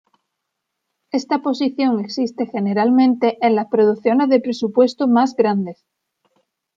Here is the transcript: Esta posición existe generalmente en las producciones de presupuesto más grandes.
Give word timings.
Esta 1.11 1.43
posición 1.43 1.99
existe 1.99 2.47
generalmente 2.47 3.37
en 3.45 3.53
las 3.53 3.67
producciones 3.67 4.29
de 4.29 4.39
presupuesto 4.39 5.07
más 5.07 5.35
grandes. 5.35 5.85